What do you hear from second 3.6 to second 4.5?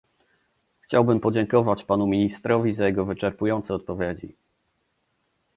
odpowiedzi